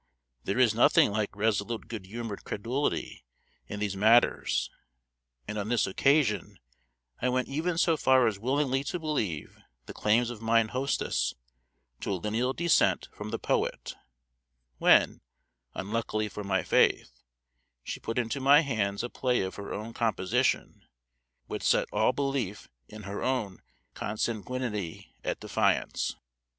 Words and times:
There 0.45 0.57
is 0.57 0.73
nothing 0.73 1.11
like 1.11 1.35
resolute 1.35 1.87
good 1.87 2.07
humored 2.07 2.43
credulity 2.43 3.23
in 3.67 3.79
these 3.79 3.95
matters, 3.95 4.71
and 5.47 5.59
on 5.59 5.69
this 5.69 5.85
occasion 5.85 6.57
I 7.21 7.29
went 7.29 7.47
even 7.49 7.77
so 7.77 7.97
far 7.97 8.25
as 8.25 8.39
willingly 8.39 8.83
to 8.85 8.97
believe 8.99 9.59
the 9.85 9.93
claims 9.93 10.31
of 10.31 10.41
mine 10.41 10.69
hostess 10.69 11.35
to 11.99 12.13
a 12.13 12.13
lineal 12.17 12.51
descent 12.51 13.09
from 13.11 13.29
the 13.29 13.37
poet, 13.37 13.93
when, 14.79 15.21
unluckily 15.75 16.29
for 16.29 16.43
my 16.43 16.63
faith, 16.63 17.21
she 17.83 17.99
put 17.99 18.17
into 18.17 18.39
my 18.39 18.61
hands 18.61 19.03
a 19.03 19.09
play 19.11 19.41
of 19.41 19.53
her 19.53 19.71
own 19.71 19.93
composition, 19.93 20.81
which 21.45 21.61
set 21.61 21.87
all 21.91 22.11
belief 22.11 22.67
in 22.87 23.03
her 23.03 23.21
own 23.21 23.61
consanguinity 23.93 25.13
at 25.23 25.39
defiance. 25.41 26.15